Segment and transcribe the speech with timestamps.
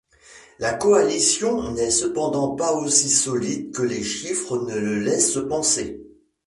[0.57, 6.01] La coalition n'est cependant pas aussi solide que les chiffres ne le laisse penser.